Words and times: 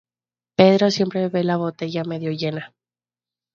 Pedro 0.55 0.89
siempre 0.89 1.29
ve 1.29 1.43
la 1.43 1.57
botella 1.57 2.03
medio 2.03 2.31
llena 2.31 2.73